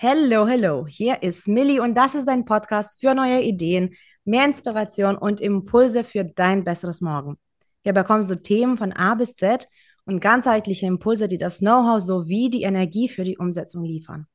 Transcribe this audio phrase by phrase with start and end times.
[0.00, 0.86] Hello, hello.
[0.86, 6.04] Hier ist Millie und das ist dein Podcast für neue Ideen, mehr Inspiration und Impulse
[6.04, 7.36] für dein besseres Morgen.
[7.82, 9.66] Hier bekommst du Themen von A bis Z
[10.04, 14.28] und ganzheitliche Impulse, die das Know-how sowie die Energie für die Umsetzung liefern.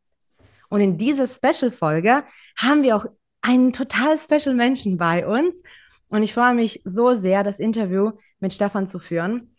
[0.68, 2.26] Und in dieser Special-Folge
[2.58, 3.06] haben wir auch
[3.40, 5.64] einen total special Menschen bei uns
[6.10, 8.12] und ich freue mich so sehr, das Interview
[8.42, 9.53] mit Stefan zu führen.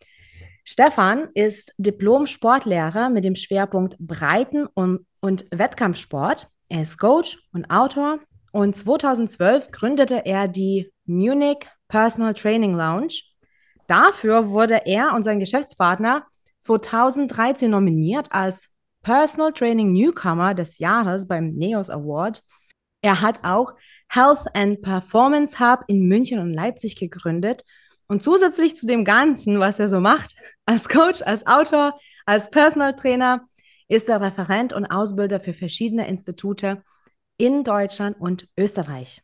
[0.65, 6.49] Stefan ist Diplom-Sportlehrer mit dem Schwerpunkt Breiten- und und Wettkampfsport.
[6.68, 8.21] Er ist Coach und Autor
[8.53, 13.23] und 2012 gründete er die Munich Personal Training Lounge.
[13.87, 16.27] Dafür wurde er und sein Geschäftspartner
[16.61, 18.68] 2013 nominiert als
[19.03, 22.43] Personal Training Newcomer des Jahres beim NEOS Award.
[23.01, 23.73] Er hat auch
[24.09, 27.65] Health and Performance Hub in München und Leipzig gegründet.
[28.07, 30.36] Und zusätzlich zu dem Ganzen, was er so macht,
[30.67, 33.47] als Coach, als Autor, als Personal Trainer,
[33.89, 36.83] ist er Referent und Ausbilder für verschiedene Institute
[37.37, 39.23] in Deutschland und Österreich.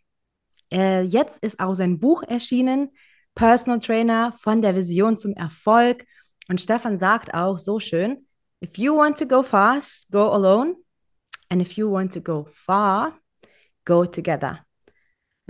[0.73, 2.91] Äh, jetzt ist auch sein Buch erschienen,
[3.35, 6.05] Personal Trainer von der Vision zum Erfolg.
[6.49, 8.27] Und Stefan sagt auch so schön,
[8.63, 10.77] if you want to go fast, go alone.
[11.49, 13.19] And if you want to go far,
[13.85, 14.65] go together.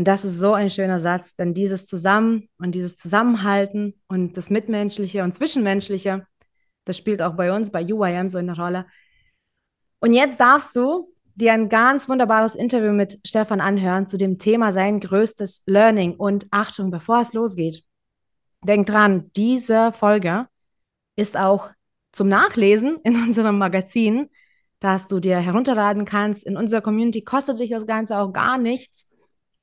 [0.01, 4.49] Und das ist so ein schöner Satz, denn dieses Zusammen und dieses Zusammenhalten und das
[4.49, 6.27] Mitmenschliche und Zwischenmenschliche,
[6.87, 8.87] das spielt auch bei uns, bei UIM so eine Rolle.
[9.99, 14.73] Und jetzt darfst du dir ein ganz wunderbares Interview mit Stefan anhören zu dem Thema
[14.73, 16.15] sein größtes Learning.
[16.15, 17.85] Und Achtung, bevor es losgeht,
[18.65, 20.49] denk dran, diese Folge
[21.15, 21.69] ist auch
[22.13, 24.31] zum Nachlesen in unserem Magazin,
[24.79, 26.47] das du dir herunterladen kannst.
[26.47, 29.10] In unserer Community kostet dich das Ganze auch gar nichts.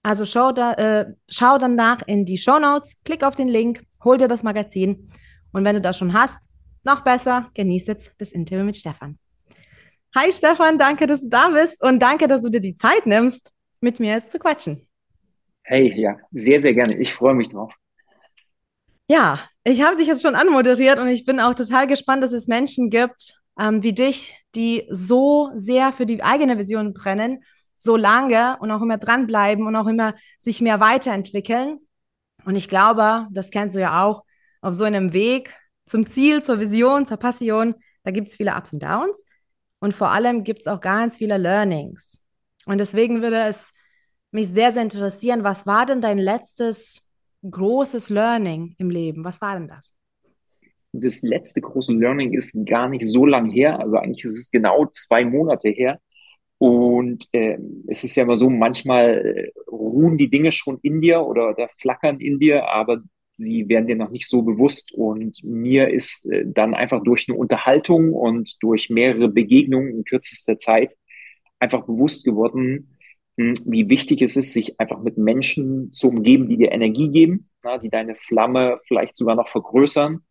[0.07, 4.17] Also schau, da, äh, schau danach in die Show Notes, klick auf den Link, hol
[4.17, 5.11] dir das Magazin.
[5.51, 6.47] Und wenn du das schon hast,
[6.85, 9.19] noch besser, genieß jetzt das Interview mit Stefan.
[10.15, 13.51] Hi Stefan, danke, dass du da bist und danke, dass du dir die Zeit nimmst,
[13.81, 14.87] mit mir jetzt zu quatschen.
[15.63, 16.95] Hey, ja, sehr, sehr gerne.
[16.95, 17.73] Ich freue mich drauf.
[19.09, 22.47] Ja, ich habe dich jetzt schon anmoderiert und ich bin auch total gespannt, dass es
[22.47, 27.43] Menschen gibt ähm, wie dich, die so sehr für die eigene Vision brennen,
[27.77, 31.79] so lange und auch immer dranbleiben und auch immer sich mehr weiterentwickeln.
[32.45, 34.23] Und ich glaube, das kennst du ja auch,
[34.61, 35.55] auf so einem Weg
[35.85, 39.23] zum Ziel, zur Vision, zur Passion, da gibt es viele Ups und Downs.
[39.79, 42.19] Und vor allem gibt es auch ganz viele Learnings.
[42.65, 43.73] Und deswegen würde es
[44.31, 47.09] mich sehr, sehr interessieren, was war denn dein letztes
[47.49, 49.23] großes Learning im Leben?
[49.23, 49.93] Was war denn das?
[50.91, 53.79] Das letzte große Learning ist gar nicht so lang her.
[53.79, 55.99] Also eigentlich ist es genau zwei Monate her.
[56.59, 57.57] Und äh,
[57.87, 61.69] es ist ja immer so, manchmal äh, ruhen die Dinge schon in dir oder, oder
[61.77, 63.03] flackern in dir, aber
[63.35, 64.91] sie werden dir noch nicht so bewusst.
[64.93, 70.57] Und mir ist äh, dann einfach durch eine Unterhaltung und durch mehrere Begegnungen in kürzester
[70.57, 70.95] Zeit
[71.59, 72.97] einfach bewusst geworden,
[73.37, 77.49] hm, wie wichtig es ist, sich einfach mit Menschen zu umgeben, die dir Energie geben,
[77.83, 80.21] die deine Flamme vielleicht sogar noch vergrößern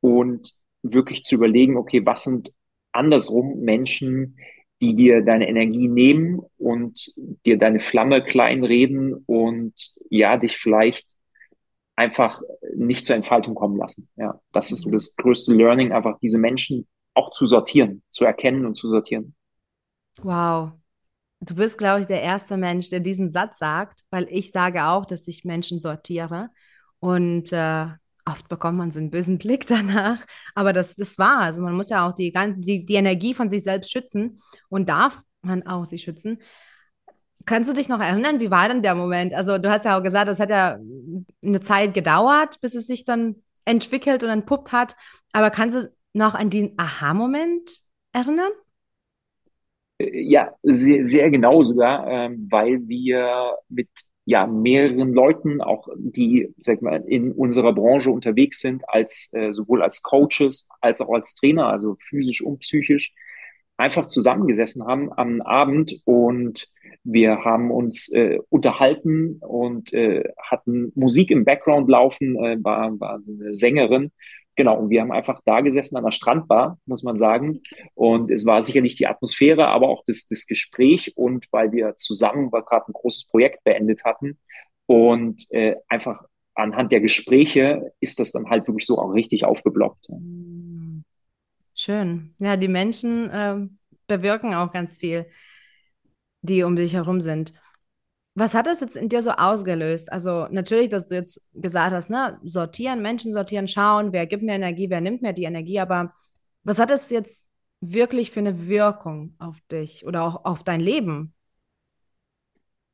[0.00, 2.52] und wirklich zu überlegen, okay, was sind
[2.92, 4.36] andersrum Menschen,
[4.82, 7.12] die dir deine Energie nehmen und
[7.46, 11.14] dir deine Flamme kleinreden und ja, dich vielleicht
[11.96, 12.40] einfach
[12.74, 14.08] nicht zur Entfaltung kommen lassen.
[14.16, 18.74] Ja, das ist das größte Learning, einfach diese Menschen auch zu sortieren, zu erkennen und
[18.74, 19.34] zu sortieren.
[20.22, 20.72] Wow.
[21.40, 25.04] Du bist, glaube ich, der erste Mensch, der diesen Satz sagt, weil ich sage auch,
[25.04, 26.50] dass ich Menschen sortiere.
[27.00, 27.86] Und äh,
[28.26, 30.24] oft bekommt man so einen bösen Blick danach.
[30.54, 31.40] Aber das, das war.
[31.40, 35.20] Also man muss ja auch die, die, die Energie von sich selbst schützen und darf
[35.42, 36.40] man auch sie schützen.
[37.46, 39.34] Kannst du dich noch erinnern, wie war denn der Moment?
[39.34, 40.78] Also du hast ja auch gesagt, es hat ja
[41.42, 43.36] eine Zeit gedauert, bis es sich dann
[43.66, 44.96] entwickelt und entpuppt hat.
[45.32, 47.80] Aber kannst du noch an den Aha-Moment
[48.12, 48.50] erinnern?
[49.98, 53.88] Äh, ja, sehr, sehr genau sogar, ähm, weil wir mit
[54.26, 59.82] ja mehreren Leuten, auch die sag mal in unserer Branche unterwegs sind, als äh, sowohl
[59.82, 63.12] als Coaches als auch als Trainer, also physisch und psychisch,
[63.76, 66.70] einfach zusammengesessen haben am Abend und
[67.04, 73.20] wir haben uns äh, unterhalten und äh, hatten Musik im Background laufen, äh, war, war
[73.22, 74.10] so eine Sängerin.
[74.56, 77.60] Genau, und wir haben einfach da gesessen an der Strandbar, muss man sagen.
[77.94, 82.50] Und es war sicherlich die Atmosphäre, aber auch das, das Gespräch und weil wir zusammen
[82.50, 84.38] gerade ein großes Projekt beendet hatten
[84.86, 86.22] und äh, einfach
[86.54, 90.06] anhand der Gespräche ist das dann halt wirklich so auch richtig aufgeblockt.
[91.74, 92.32] Schön.
[92.38, 93.56] Ja, die Menschen äh,
[94.06, 95.26] bewirken auch ganz viel
[96.44, 97.54] die um dich herum sind.
[98.36, 100.10] Was hat das jetzt in dir so ausgelöst?
[100.10, 104.54] Also natürlich, dass du jetzt gesagt hast, ne, sortieren, Menschen sortieren, schauen, wer gibt mir
[104.54, 106.12] Energie, wer nimmt mir die Energie, aber
[106.64, 107.48] was hat es jetzt
[107.80, 111.34] wirklich für eine Wirkung auf dich oder auch auf dein Leben?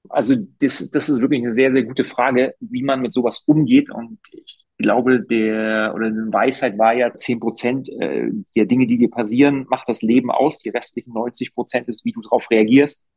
[0.09, 3.91] Also das, das ist wirklich eine sehr, sehr gute Frage, wie man mit sowas umgeht.
[3.91, 8.97] Und ich glaube, der oder die Weisheit war ja, zehn Prozent äh, der Dinge, die
[8.97, 10.59] dir passieren, macht das Leben aus.
[10.59, 13.09] Die restlichen 90 Prozent ist, wie du darauf reagierst.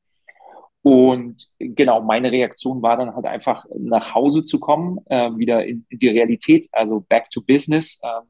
[0.83, 5.85] Und genau, meine Reaktion war dann halt einfach nach Hause zu kommen, äh, wieder in,
[5.89, 8.01] in, die Realität, also back to business.
[8.03, 8.21] Äh,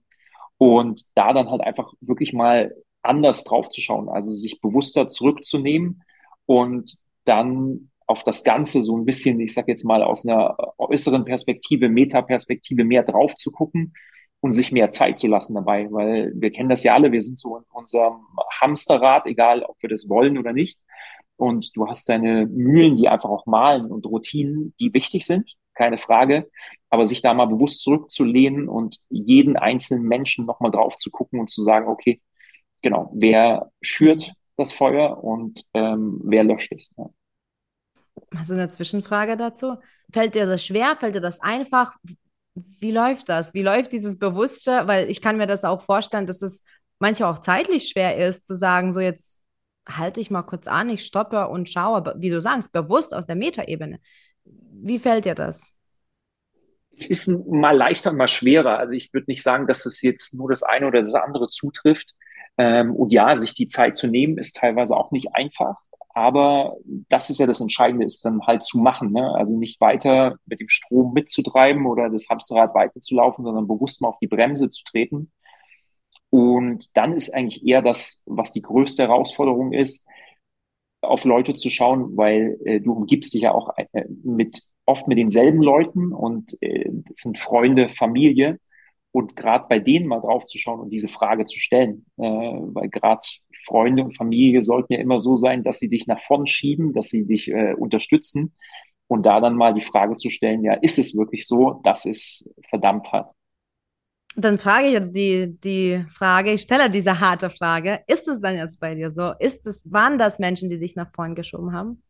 [0.60, 6.04] und da dann halt einfach wirklich mal anders drauf zu schauen, also sich bewusster zurückzunehmen
[6.46, 11.26] und dann auf das Ganze so ein bisschen, ich sag jetzt mal, aus einer äußeren
[11.26, 13.94] Perspektive, Metaperspektive mehr drauf zu gucken
[14.42, 17.40] und sich mehr Zeit zu lassen dabei, weil wir kennen das ja alle, wir sind
[17.40, 18.26] so in unserem
[18.62, 20.80] Hamsterrad, egal ob wir das wollen oder nicht.
[21.44, 25.98] Und du hast deine Mühlen, die einfach auch malen und Routinen, die wichtig sind, keine
[25.98, 26.50] Frage.
[26.90, 31.50] Aber sich da mal bewusst zurückzulehnen und jeden einzelnen Menschen nochmal drauf zu gucken und
[31.50, 32.22] zu sagen, okay,
[32.82, 36.96] genau, wer schürt das Feuer und ähm, wer löscht es.
[36.98, 37.10] Ja.
[38.38, 39.76] Also eine Zwischenfrage dazu.
[40.14, 40.96] Fällt dir das schwer?
[40.96, 41.98] Fällt dir das einfach?
[42.56, 43.54] Wie läuft das?
[43.54, 44.84] Wie läuft dieses Bewusste?
[44.86, 46.64] Weil ich kann mir das auch vorstellen, dass es
[47.00, 49.43] manchmal auch zeitlich schwer ist, zu sagen, so jetzt
[49.88, 53.36] halte ich mal kurz an, ich stoppe und schaue, wie du sagst, bewusst aus der
[53.36, 54.00] Metaebene.
[54.46, 55.76] Wie fällt dir das?
[56.96, 58.78] Es ist mal leichter, mal schwerer.
[58.78, 62.14] Also ich würde nicht sagen, dass es jetzt nur das eine oder das andere zutrifft.
[62.58, 65.78] Ähm, und ja, sich die Zeit zu nehmen, ist teilweise auch nicht einfach.
[66.14, 66.78] Aber
[67.10, 69.12] das ist ja das Entscheidende, ist dann halt zu machen.
[69.12, 69.34] Ne?
[69.36, 74.20] Also nicht weiter mit dem Strom mitzutreiben oder das Hamsterrad weiterzulaufen, sondern bewusst mal auf
[74.20, 75.32] die Bremse zu treten.
[76.34, 80.10] Und dann ist eigentlich eher das, was die größte Herausforderung ist,
[81.04, 85.20] auf Leute zu schauen, weil äh, du umgibst dich ja auch äh, mit oft mit
[85.20, 88.60] denselben Leuten und äh, sind Freunde, Familie
[89.12, 92.90] und gerade bei denen mal drauf zu schauen und diese Frage zu stellen, äh, weil
[92.90, 93.22] gerade
[93.68, 97.10] Freunde und Familie sollten ja immer so sein, dass sie dich nach vorn schieben, dass
[97.10, 98.56] sie dich äh, unterstützen
[99.06, 102.56] und da dann mal die Frage zu stellen, ja, ist es wirklich so, dass es
[102.70, 103.32] verdammt hat?
[104.36, 108.56] Dann frage ich jetzt die, die Frage, ich stelle diese harte Frage, ist es dann
[108.56, 109.34] jetzt bei dir so?
[109.40, 112.02] Ist es, waren das Menschen, die dich nach vorn geschoben haben?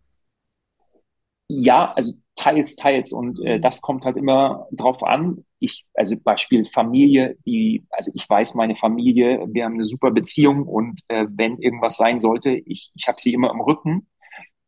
[1.49, 3.11] Ja, also teils, teils.
[3.11, 5.45] Und äh, das kommt halt immer drauf an.
[5.59, 10.63] Ich, also Beispiel Familie, die, also ich weiß meine Familie, wir haben eine super Beziehung
[10.63, 14.07] und äh, wenn irgendwas sein sollte, ich, ich habe sie immer im Rücken.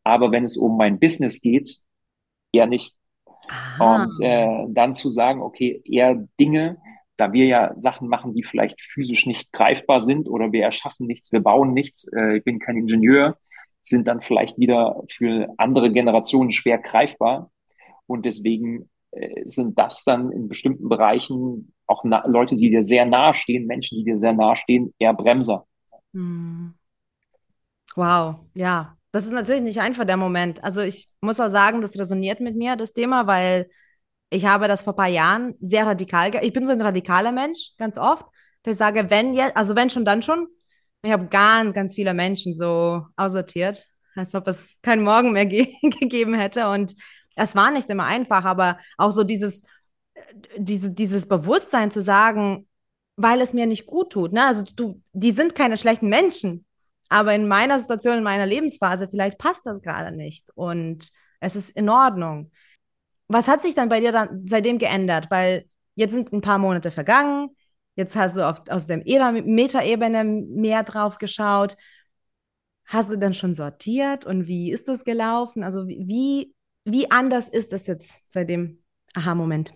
[0.04, 1.80] Aber wenn es um mein Business geht,
[2.52, 2.94] eher nicht.
[3.48, 4.04] Aha.
[4.04, 6.78] Und äh, dann zu sagen, okay, eher Dinge,
[7.18, 11.32] da wir ja Sachen machen, die vielleicht physisch nicht greifbar sind oder wir erschaffen nichts,
[11.32, 13.38] wir bauen nichts, äh, ich bin kein Ingenieur,
[13.82, 17.52] sind dann vielleicht wieder für andere Generationen schwer greifbar.
[18.08, 23.34] Und deswegen äh, sind das dann in bestimmten Bereichen auch Leute, die dir sehr nahe
[23.34, 25.66] stehen, Menschen, die dir sehr nahe stehen, eher Bremser.
[26.14, 26.74] Hm.
[27.96, 30.64] Wow, ja, das ist natürlich nicht einfach der Moment.
[30.64, 33.70] Also ich muss auch sagen, das resoniert mit mir, das Thema, weil
[34.30, 37.72] ich habe das vor ein paar Jahren sehr radikal, ich bin so ein radikaler Mensch,
[37.78, 38.26] ganz oft,
[38.66, 40.48] der sage, wenn jetzt, also wenn schon, dann schon.
[41.04, 43.86] Ich habe ganz, ganz viele Menschen so aussortiert,
[44.16, 46.68] als ob es keinen Morgen mehr ge gegeben hätte.
[46.70, 46.96] Und
[47.36, 49.64] es war nicht immer einfach, aber auch so dieses,
[50.58, 52.68] diese, dieses Bewusstsein zu sagen,
[53.18, 54.34] weil es mir nicht gut tut.
[54.34, 54.46] Ne?
[54.46, 56.66] Also du, die sind keine schlechten Menschen,
[57.08, 60.50] aber in meiner Situation, in meiner Lebensphase, vielleicht passt das gerade nicht.
[60.56, 62.52] Und es ist in Ordnung.
[63.28, 65.32] Was hat sich dann bei dir dann seitdem geändert?
[65.32, 65.66] Weil
[65.96, 67.50] jetzt sind ein paar Monate vergangen,
[67.96, 71.78] jetzt hast du auf, aus der Meta-Ebene mehr drauf geschaut.
[72.86, 75.64] Hast du dann schon sortiert und wie ist das gelaufen?
[75.64, 76.54] Also wie,
[76.84, 78.84] wie anders ist das jetzt seit dem
[79.16, 79.74] Aha-Moment?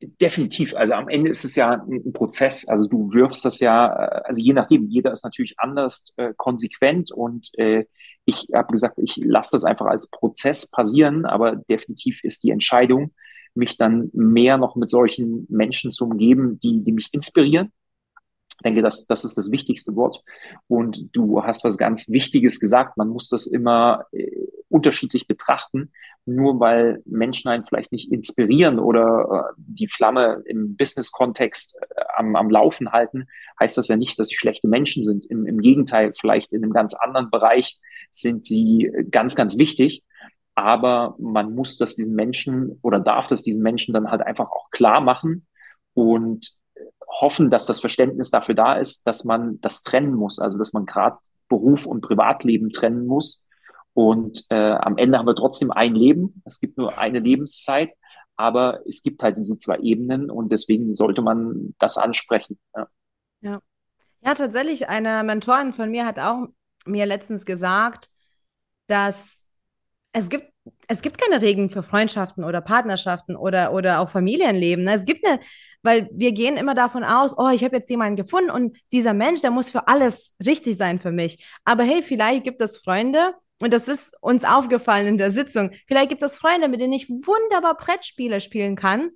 [0.00, 0.76] Definitiv.
[0.76, 2.68] Also am Ende ist es ja ein, Prozess.
[2.68, 7.10] Also du wirfst das ja, äh, also je nachdem, jeder ist natürlich anders äh, konsequent
[7.10, 7.84] und äh,
[8.24, 13.12] ich habe gesagt, ich lasse das einfach als Prozess passieren, aber definitiv ist die Entscheidung,
[13.54, 17.72] mich dann mehr noch mit solchen Menschen zu umgeben, die, die mich inspirieren.
[18.50, 20.22] Ich denke, das, das ist das wichtigste Wort.
[20.66, 22.96] Und du hast was ganz Wichtiges gesagt.
[22.96, 24.30] Man muss das immer äh,
[24.68, 25.92] unterschiedlich betrachten.
[26.28, 32.36] Nur weil Menschen einen vielleicht nicht inspirieren oder äh, die Flamme im Business-Kontext äh, am,
[32.36, 35.24] am Laufen halten, heißt das ja nicht, dass sie schlechte Menschen sind.
[35.24, 37.78] Im, Im Gegenteil, vielleicht in einem ganz anderen Bereich
[38.10, 40.04] sind sie ganz, ganz wichtig.
[40.54, 44.70] Aber man muss das diesen Menschen oder darf das diesen Menschen dann halt einfach auch
[44.70, 45.46] klar machen
[45.94, 46.52] und
[47.08, 50.38] hoffen, dass das Verständnis dafür da ist, dass man das trennen muss.
[50.38, 51.16] Also, dass man gerade
[51.48, 53.46] Beruf und Privatleben trennen muss
[53.94, 56.42] und äh, am Ende haben wir trotzdem ein Leben.
[56.44, 57.90] Es gibt nur eine Lebenszeit,
[58.36, 62.58] aber es gibt halt diese zwei Ebenen und deswegen sollte man das ansprechen.
[62.76, 62.88] Ja.
[63.40, 63.60] Ja,
[64.24, 66.46] Ja, tatsächlich, eine Mentorin von mir hat auch
[66.86, 68.08] mir letztens gesagt,
[68.86, 69.44] dass
[70.12, 70.52] es gibt,
[70.88, 74.84] es gibt keine Regeln für Freundschaften oder Partnerschaften oder, oder auch Familienleben.
[74.84, 74.94] Ne?
[74.94, 75.40] Es gibt eine,
[75.82, 79.40] weil wir gehen immer davon aus, oh, ich habe jetzt jemanden gefunden und dieser Mensch,
[79.40, 81.44] der muss für alles richtig sein für mich.
[81.64, 86.10] Aber hey, vielleicht gibt es Freunde, und das ist uns aufgefallen in der Sitzung, vielleicht
[86.10, 89.10] gibt es Freunde, mit denen ich wunderbar Brettspiele spielen kann,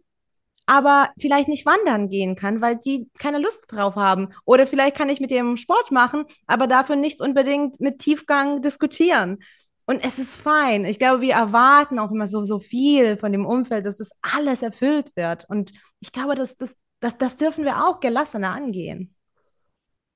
[0.66, 4.28] aber vielleicht nicht wandern gehen kann, weil die keine Lust drauf haben.
[4.44, 9.38] Oder vielleicht kann ich mit dem Sport machen, aber dafür nicht unbedingt mit Tiefgang diskutieren.
[9.86, 10.84] Und es ist fein.
[10.84, 14.62] Ich glaube, wir erwarten auch immer so, so viel von dem Umfeld, dass das alles
[14.62, 15.44] erfüllt wird.
[15.48, 19.14] Und ich glaube, das, das, das, das dürfen wir auch gelassener angehen.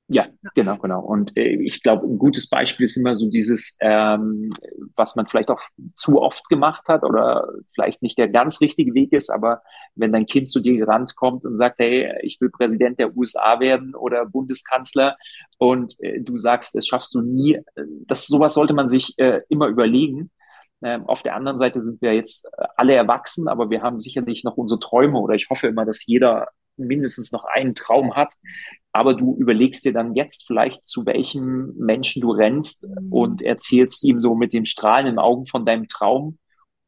[0.08, 1.00] Ja, genau, genau.
[1.00, 4.50] Und äh, ich glaube, ein gutes Beispiel ist immer so dieses, ähm,
[4.94, 5.60] was man vielleicht auch
[5.94, 9.62] zu oft gemacht hat oder vielleicht nicht der ganz richtige Weg ist, aber
[9.96, 13.58] wenn dein Kind zu dir gerannt kommt und sagt, hey, ich will Präsident der USA
[13.58, 15.16] werden oder Bundeskanzler
[15.58, 17.58] und äh, du sagst, das schaffst du nie,
[18.06, 20.30] das sowas sollte man sich äh, immer überlegen.
[20.82, 24.56] Ähm, auf der anderen Seite sind wir jetzt alle erwachsen, aber wir haben sicherlich noch
[24.56, 26.46] unsere Träume oder ich hoffe immer, dass jeder
[26.76, 28.34] mindestens noch einen Traum hat.
[28.96, 34.18] Aber du überlegst dir dann jetzt vielleicht, zu welchem Menschen du rennst und erzählst ihm
[34.18, 36.38] so mit den strahlenden Augen von deinem Traum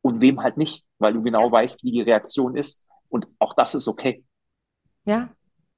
[0.01, 2.89] und wem halt nicht, weil du genau weißt, wie die Reaktion ist.
[3.11, 4.25] Und auch das ist okay.
[5.05, 5.29] Ja,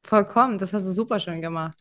[0.05, 0.59] vollkommen.
[0.59, 1.77] Das hast du super schön gemacht.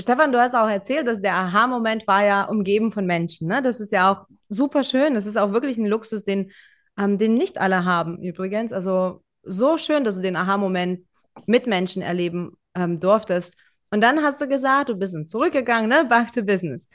[0.00, 3.46] Stefan, du hast auch erzählt, dass der Aha-Moment war ja umgeben von Menschen.
[3.46, 3.60] Ne?
[3.60, 5.14] Das ist ja auch super schön.
[5.14, 6.50] Das ist auch wirklich ein Luxus, den,
[6.98, 8.72] ähm, den nicht alle haben übrigens.
[8.72, 11.04] Also so schön, dass du den Aha-Moment
[11.46, 13.56] mit Menschen erleben ähm, durftest.
[13.90, 16.04] Und dann hast du gesagt, du bist zurückgegangen, ne?
[16.08, 16.88] Back to Business.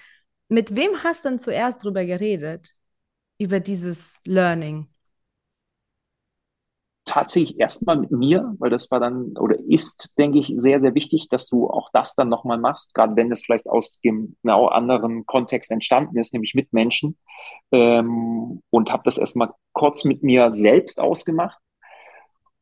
[0.49, 2.73] Mit wem hast du denn zuerst drüber geredet?
[3.37, 4.87] Über dieses Learning?
[7.09, 11.27] tatsächlich erstmal mit mir, weil das war dann oder ist, denke ich, sehr, sehr wichtig,
[11.29, 15.25] dass du auch das dann nochmal machst, gerade wenn es vielleicht aus dem genau anderen
[15.25, 17.17] Kontext entstanden ist, nämlich mit Menschen.
[17.71, 21.57] Ähm, und habe das erstmal kurz mit mir selbst ausgemacht.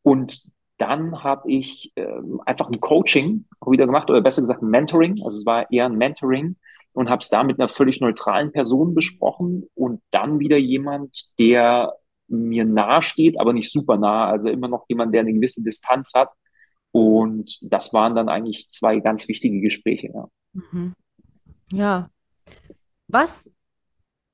[0.01, 5.21] Und dann habe ich ähm, einfach ein Coaching wieder gemacht oder besser gesagt ein Mentoring.
[5.23, 6.55] Also es war eher ein Mentoring
[6.93, 11.93] und habe es da mit einer völlig neutralen Person besprochen und dann wieder jemand, der
[12.27, 14.27] mir nahe steht, aber nicht super nah.
[14.27, 16.29] Also immer noch jemand, der eine gewisse Distanz hat.
[16.91, 20.11] Und das waren dann eigentlich zwei ganz wichtige Gespräche.
[20.13, 20.27] Ja.
[20.53, 20.93] Mhm.
[21.71, 22.09] ja.
[23.07, 23.49] Was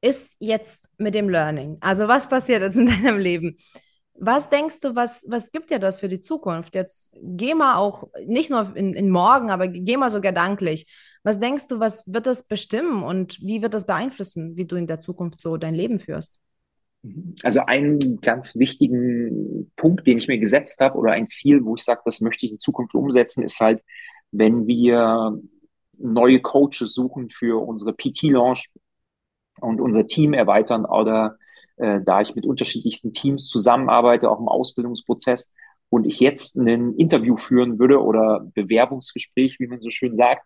[0.01, 1.77] ist jetzt mit dem Learning?
[1.79, 3.57] Also was passiert jetzt in deinem Leben?
[4.15, 6.75] Was denkst du, was, was gibt dir das für die Zukunft?
[6.75, 10.85] Jetzt geh mal auch, nicht nur in, in morgen, aber geh mal so gedanklich.
[11.23, 14.87] Was denkst du, was wird das bestimmen und wie wird das beeinflussen, wie du in
[14.87, 16.39] der Zukunft so dein Leben führst?
[17.43, 21.83] Also einen ganz wichtigen Punkt, den ich mir gesetzt habe oder ein Ziel, wo ich
[21.83, 23.81] sage, das möchte ich in Zukunft umsetzen, ist halt,
[24.31, 25.37] wenn wir
[25.97, 28.69] neue Coaches suchen für unsere PT-Launch
[29.59, 31.37] und unser Team erweitern oder
[31.83, 35.53] äh, da ich mit unterschiedlichsten Teams zusammenarbeite, auch im Ausbildungsprozess,
[35.89, 40.43] und ich jetzt ein Interview führen würde oder Bewerbungsgespräch, wie man so schön sagt,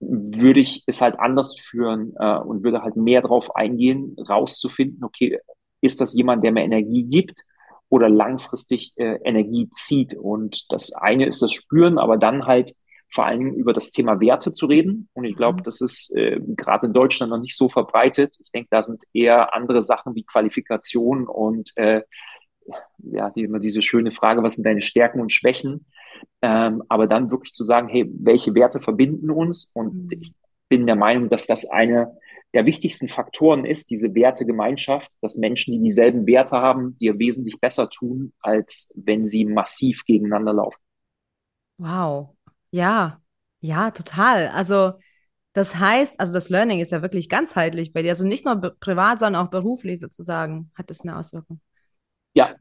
[0.00, 5.38] würde ich es halt anders führen äh, und würde halt mehr darauf eingehen, rauszufinden, okay,
[5.80, 7.42] ist das jemand, der mir Energie gibt
[7.88, 10.14] oder langfristig äh, Energie zieht?
[10.14, 12.74] Und das eine ist das Spüren, aber dann halt
[13.12, 15.08] vor allen Dingen über das Thema Werte zu reden.
[15.12, 15.62] Und ich glaube, mhm.
[15.64, 18.36] das ist äh, gerade in Deutschland noch nicht so verbreitet.
[18.42, 22.02] Ich denke, da sind eher andere Sachen wie Qualifikation und äh,
[22.98, 25.86] ja, die, immer diese schöne Frage, was sind deine Stärken und Schwächen?
[26.42, 29.72] Ähm, aber dann wirklich zu sagen, hey, welche Werte verbinden uns?
[29.74, 30.10] Und mhm.
[30.20, 30.34] ich
[30.68, 32.16] bin der Meinung, dass das eine
[32.52, 37.88] der wichtigsten Faktoren ist, diese Wertegemeinschaft, dass Menschen, die dieselben Werte haben, dir wesentlich besser
[37.88, 40.80] tun, als wenn sie massiv gegeneinander laufen.
[41.78, 42.36] Wow,
[42.70, 43.20] ja,
[43.60, 44.48] ja, total.
[44.48, 44.94] Also
[45.52, 48.10] das heißt, also das Learning ist ja wirklich ganzheitlich bei dir.
[48.10, 51.60] Also nicht nur privat, sondern auch beruflich sozusagen hat das eine Auswirkung.
[52.34, 52.54] Ja,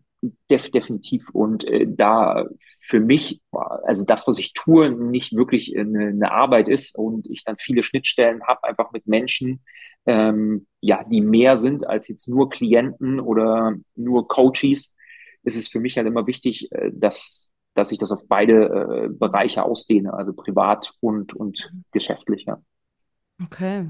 [0.50, 1.30] def definitiv.
[1.30, 2.46] Und äh, da
[2.80, 7.44] für mich, also das, was ich tue, nicht wirklich eine, eine Arbeit ist und ich
[7.44, 9.62] dann viele Schnittstellen habe, einfach mit Menschen,
[10.06, 14.96] ähm, ja, die mehr sind als jetzt nur Klienten oder nur Coaches,
[15.44, 19.08] ist es für mich halt immer wichtig, äh, dass dass ich das auf beide äh,
[19.10, 22.44] Bereiche ausdehne, also privat und, und geschäftlich.
[22.46, 22.62] Ja.
[23.42, 23.88] Okay.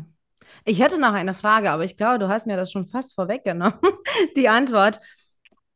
[0.63, 3.79] Ich hätte noch eine Frage, aber ich glaube, du hast mir das schon fast vorweggenommen,
[4.38, 5.00] die Antwort.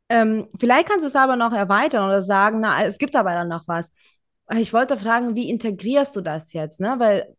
[0.10, 3.48] Ähm, vielleicht kannst du es aber noch erweitern oder sagen, na, es gibt aber dann
[3.48, 3.94] noch was.
[4.58, 6.80] Ich wollte fragen, wie integrierst du das jetzt?
[6.80, 6.96] Ne?
[7.00, 7.36] Weil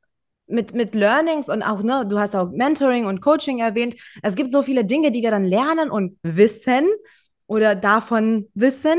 [0.47, 3.95] mit, mit Learnings und auch, ne, du hast auch Mentoring und Coaching erwähnt.
[4.23, 6.85] Es gibt so viele Dinge, die wir dann lernen und wissen
[7.47, 8.99] oder davon wissen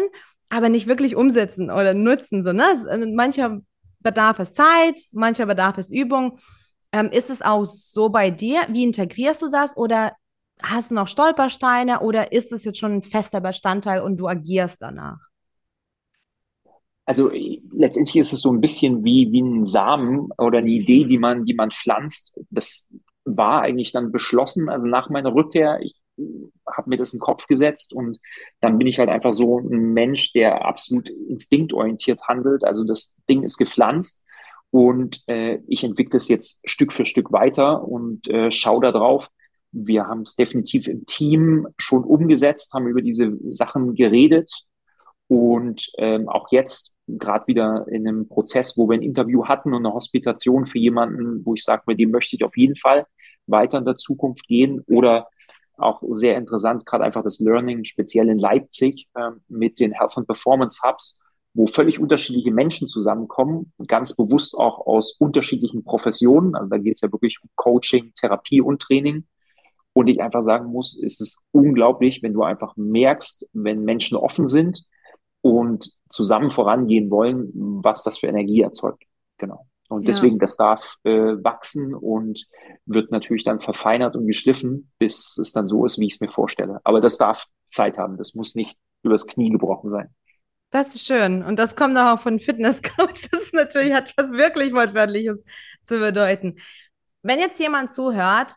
[0.50, 2.44] aber nicht wirklich umsetzen oder nutzen.
[2.44, 2.66] So, ne?
[2.88, 3.60] Also mancher
[4.00, 6.40] bedarf es Zeit, manchmal bedarf es Übung.
[6.92, 8.62] Ähm, ist es auch so bei dir?
[8.70, 9.76] Wie integrierst du das?
[9.76, 10.14] Oder
[10.62, 12.00] hast du noch Stolpersteine?
[12.02, 15.20] Oder ist es jetzt schon ein fester Bestandteil und du agierst danach?
[17.06, 17.32] Also
[17.72, 21.46] letztendlich ist es so ein bisschen wie, wie ein Samen oder eine Idee, die man,
[21.46, 22.34] die man pflanzt.
[22.50, 22.88] Das
[23.26, 24.70] war eigentlich dann beschlossen.
[24.70, 28.20] Also nach meiner Rückkehr, ich habe mir das in den Kopf gesetzt und
[28.62, 32.64] dann bin ich halt einfach so ein Mensch, der absolut instinktorientiert handelt.
[32.64, 34.24] Also das Ding ist gepflanzt
[34.72, 39.30] und äh, ich entwickle es jetzt Stück für Stück weiter und äh, schaue da drauf.
[39.72, 44.50] Wir haben es definitiv im Team schon umgesetzt, haben über diese Sachen geredet
[45.28, 49.86] und ähm, auch jetzt gerade wieder in einem Prozess, wo wir ein Interview hatten und
[49.86, 53.06] eine Hospitation für jemanden, wo ich sage, mit dem möchte ich auf jeden Fall
[53.48, 55.28] weiter in der Zukunft gehen oder
[55.78, 60.28] auch sehr interessant, gerade einfach das Learning, speziell in Leipzig äh, mit den Health and
[60.28, 61.20] Performance Hubs,
[61.54, 66.56] wo völlig unterschiedliche Menschen zusammenkommen, ganz bewusst auch aus unterschiedlichen Professionen.
[66.56, 69.26] Also da geht es ja wirklich um Coaching, Therapie und Training.
[69.94, 74.48] Und ich einfach sagen muss, ist es unglaublich, wenn du einfach merkst, wenn Menschen offen
[74.48, 74.84] sind
[75.40, 79.04] und zusammen vorangehen wollen, was das für Energie erzeugt.
[79.38, 79.66] Genau.
[79.96, 80.40] Und deswegen, ja.
[80.40, 82.46] das darf äh, wachsen und
[82.86, 86.30] wird natürlich dann verfeinert und geschliffen, bis es dann so ist, wie ich es mir
[86.30, 86.80] vorstelle.
[86.84, 88.18] Aber das darf Zeit haben.
[88.18, 90.14] Das muss nicht übers Knie gebrochen sein.
[90.72, 91.44] Das ist schön.
[91.44, 92.96] Und das kommt auch von Fitnesscoach.
[93.32, 95.46] Das ist natürlich hat was wirklich Wortwörtliches
[95.86, 96.58] zu bedeuten.
[97.22, 98.56] Wenn jetzt jemand zuhört,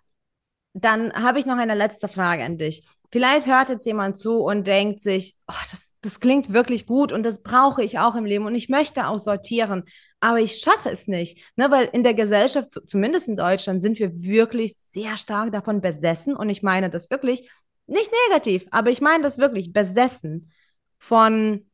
[0.75, 2.87] dann habe ich noch eine letzte Frage an dich.
[3.11, 7.23] Vielleicht hört jetzt jemand zu und denkt sich, oh, das, das klingt wirklich gut und
[7.23, 9.85] das brauche ich auch im Leben und ich möchte auch sortieren
[10.21, 11.43] aber ich schaffe es nicht.
[11.57, 11.71] Ne?
[11.71, 16.35] Weil in der Gesellschaft, zumindest in Deutschland, sind wir wirklich sehr stark davon besessen.
[16.35, 17.49] Und ich meine das wirklich
[17.87, 20.53] nicht negativ, aber ich meine das wirklich besessen
[20.99, 21.65] von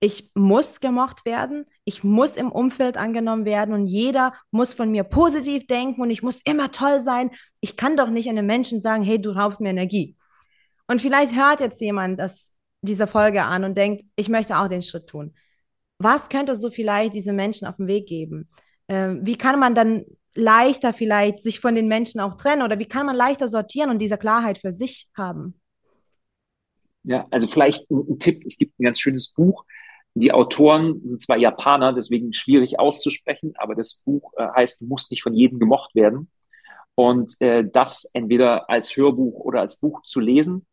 [0.00, 5.02] ich muss gemocht werden, ich muss im Umfeld angenommen werden und jeder muss von mir
[5.02, 7.32] positiv denken und ich muss immer toll sein.
[7.60, 10.16] Ich kann doch nicht einem Menschen sagen, hey, du raubst mir Energie.
[10.86, 14.82] Und vielleicht hört jetzt jemand das, diese Folge an und denkt, ich möchte auch den
[14.82, 15.34] Schritt tun
[15.98, 18.48] was könnte so vielleicht diese Menschen auf den Weg geben?
[18.88, 22.86] Ähm, wie kann man dann leichter vielleicht sich von den Menschen auch trennen oder wie
[22.86, 25.60] kann man leichter sortieren und diese Klarheit für sich haben?
[27.02, 29.64] Ja, also vielleicht ein, ein Tipp, es gibt ein ganz schönes Buch.
[30.14, 35.22] Die Autoren sind zwar Japaner, deswegen schwierig auszusprechen, aber das Buch äh, heißt, muss nicht
[35.22, 36.30] von jedem gemocht werden.
[36.94, 40.66] Und äh, das entweder als Hörbuch oder als Buch zu lesen,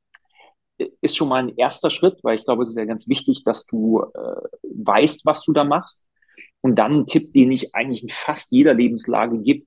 [0.77, 3.65] ist schon mal ein erster Schritt, weil ich glaube, es ist ja ganz wichtig, dass
[3.65, 6.07] du äh, weißt, was du da machst.
[6.61, 9.65] Und dann ein Tipp, den ich eigentlich in fast jeder Lebenslage gebe,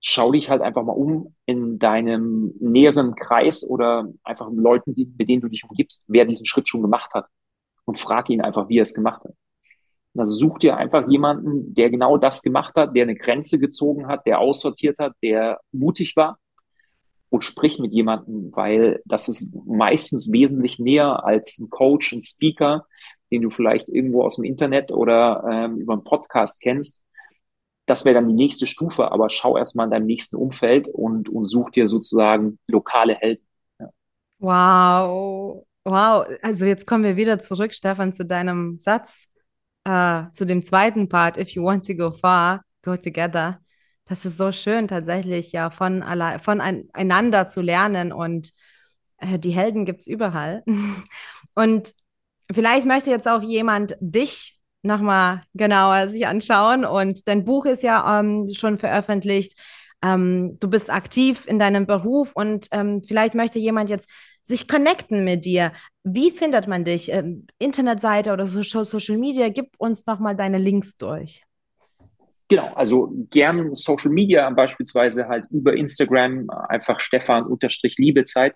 [0.00, 5.28] schau dich halt einfach mal um in deinem näheren Kreis oder einfach Leuten, die, mit
[5.28, 7.26] denen du dich umgibst, wer diesen Schritt schon gemacht hat.
[7.84, 9.34] Und frag ihn einfach, wie er es gemacht hat.
[10.16, 14.26] Also such dir einfach jemanden, der genau das gemacht hat, der eine Grenze gezogen hat,
[14.26, 16.38] der aussortiert hat, der mutig war
[17.30, 22.86] und sprich mit jemandem, weil das ist meistens wesentlich näher als ein Coach, ein Speaker,
[23.30, 27.04] den du vielleicht irgendwo aus dem Internet oder ähm, über einen Podcast kennst.
[27.86, 31.46] Das wäre dann die nächste Stufe, aber schau erstmal in deinem nächsten Umfeld und, und
[31.46, 33.46] such dir sozusagen lokale Helden.
[33.78, 33.90] Ja.
[34.38, 36.26] Wow, wow.
[36.42, 39.28] Also jetzt kommen wir wieder zurück, Stefan, zu deinem Satz,
[39.84, 41.36] äh, zu dem zweiten Part.
[41.36, 43.60] If you want to go far, go together
[44.06, 48.50] das ist so schön, tatsächlich ja von alle, voneinander zu lernen und
[49.18, 50.62] äh, die Helden gibt es überall.
[51.54, 51.92] und
[52.52, 58.20] vielleicht möchte jetzt auch jemand dich nochmal genauer sich anschauen und dein Buch ist ja
[58.20, 59.58] ähm, schon veröffentlicht.
[60.02, 64.08] Ähm, du bist aktiv in deinem Beruf und ähm, vielleicht möchte jemand jetzt
[64.42, 65.72] sich connecten mit dir.
[66.04, 67.10] Wie findet man dich?
[67.10, 69.48] Ähm, Internetseite oder so, Social Media?
[69.48, 71.42] Gib uns nochmal deine Links durch.
[72.48, 78.54] Genau, also gern Social Media, beispielsweise halt über Instagram, einfach Stefan-Liebezeit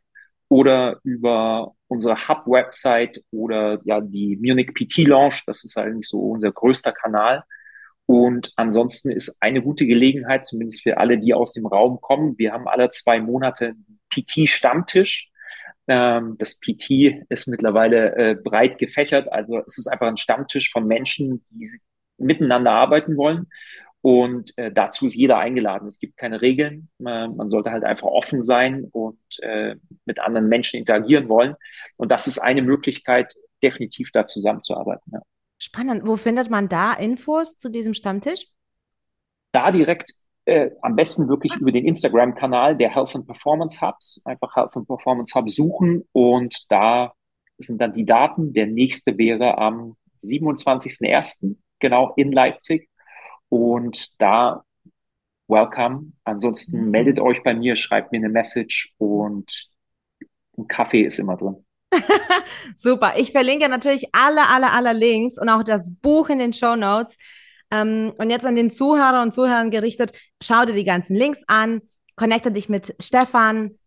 [0.49, 6.53] oder über unsere Hub-Website oder ja die Munich PT Launch, das ist eigentlich so unser
[6.53, 7.43] größter Kanal.
[8.07, 12.37] Und ansonsten ist eine gute Gelegenheit, zumindest für alle, die aus dem Raum kommen.
[12.39, 13.75] Wir haben alle zwei Monate
[14.13, 15.31] PT-Stammtisch.
[15.87, 19.33] Ähm, das PT ist mittlerweile äh, breit gefächert.
[19.33, 21.65] Also es ist einfach ein Stammtisch von Menschen, die
[22.21, 23.47] miteinander arbeiten wollen.
[24.03, 25.87] Und äh, dazu ist jeder eingeladen.
[25.87, 26.89] Es gibt keine Regeln.
[26.99, 31.55] Man, man sollte halt einfach offen sein und äh, mit anderen Menschen interagieren wollen.
[31.99, 35.13] Und das ist eine Möglichkeit, definitiv da zusammenzuarbeiten.
[35.13, 35.21] Ja.
[35.59, 36.07] Spannend.
[36.07, 38.47] Wo findet man da Infos zu diesem Stammtisch?
[39.53, 40.15] Da direkt
[40.47, 44.23] äh, am besten wirklich über den Instagram-Kanal der Health and Performance Hubs.
[44.25, 47.13] Einfach Health and Performance Hub suchen und da
[47.59, 48.55] sind dann die Daten.
[48.55, 52.89] Der nächste wäre am 27.01 genau in Leipzig.
[53.49, 54.65] Und da
[55.51, 56.13] welcome.
[56.25, 56.91] Ansonsten mhm.
[56.91, 59.69] meldet euch bei mir, schreibt mir eine Message und
[60.57, 61.65] ein Kaffee ist immer drin.
[62.77, 63.15] Super.
[63.17, 67.19] Ich verlinke natürlich alle, alle, alle Links und auch das Buch in den Show Notes.
[67.71, 70.13] Ähm, und jetzt an den Zuhörer und Zuhörern gerichtet,
[70.43, 71.83] schau dir die ganzen Links an,
[72.17, 73.79] connecte dich mit Stefan,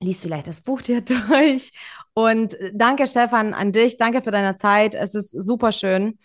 [0.00, 1.72] lies vielleicht das Buch dir durch.
[2.14, 3.96] Und danke, Stefan, an dich.
[3.98, 4.94] Danke für deine Zeit.
[4.94, 6.18] Es ist super schön.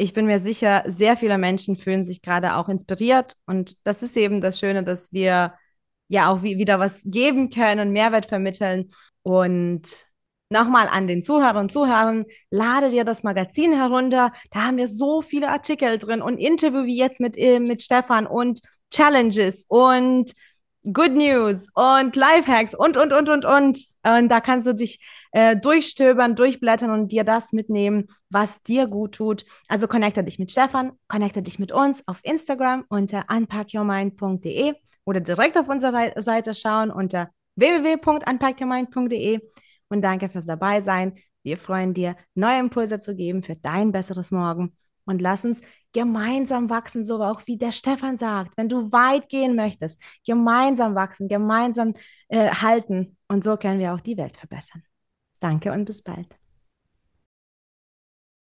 [0.00, 3.34] Ich bin mir sicher, sehr viele Menschen fühlen sich gerade auch inspiriert.
[3.44, 5.52] Und das ist eben das Schöne, dass wir
[6.08, 8.90] ja auch wieder was geben können und Mehrwert vermitteln.
[9.22, 10.06] Und
[10.52, 14.32] Nochmal an den Zuhörern und Zuhörern, lade dir das Magazin herunter.
[14.50, 18.26] Da haben wir so viele Artikel drin und Interview wie jetzt mit, äh, mit Stefan
[18.26, 18.60] und
[18.90, 20.32] Challenges und
[20.84, 23.86] Good News und Lifehacks und, und, und, und, und.
[24.02, 24.98] Und da kannst du dich
[25.32, 29.44] äh, durchstöbern, durchblättern und dir das mitnehmen, was dir gut tut.
[29.68, 35.58] Also connecte dich mit Stefan, connecte dich mit uns auf Instagram unter unpackyourmind.de oder direkt
[35.58, 39.40] auf unserer Seite schauen unter www.unpackyourmind.de
[39.88, 41.18] und danke fürs Dabeisein.
[41.42, 44.76] Wir freuen dir, neue Impulse zu geben für dein besseres Morgen.
[45.04, 45.60] Und lass uns
[45.92, 48.56] gemeinsam wachsen, so auch wie der Stefan sagt.
[48.56, 51.94] Wenn du weit gehen möchtest, gemeinsam wachsen, gemeinsam
[52.28, 53.16] äh, halten.
[53.28, 54.82] Und so können wir auch die Welt verbessern.
[55.40, 56.39] Danke und bis bald.